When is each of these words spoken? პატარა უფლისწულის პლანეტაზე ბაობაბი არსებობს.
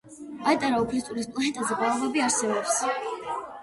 პატარა 0.45 0.79
უფლისწულის 0.85 1.31
პლანეტაზე 1.37 1.81
ბაობაბი 1.85 2.29
არსებობს. 2.33 2.79